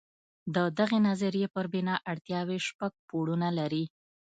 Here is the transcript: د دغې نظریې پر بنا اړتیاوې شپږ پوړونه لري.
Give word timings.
د 0.55 0.57
دغې 0.79 0.99
نظریې 1.07 1.47
پر 1.55 1.65
بنا 1.73 1.95
اړتیاوې 2.11 2.57
شپږ 2.67 2.91
پوړونه 3.07 3.47
لري. 3.59 3.83